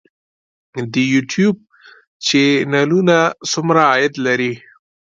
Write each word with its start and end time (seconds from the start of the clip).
د 0.93 0.95
یوټیوب 1.13 1.55
چینلونه 2.25 3.17
څومره 3.51 3.81
عاید 3.91 4.13
لري؟ 4.25 4.53